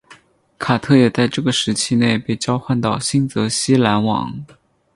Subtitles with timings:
[0.57, 4.43] 卡特也在这个时期内被交换到新泽西篮网。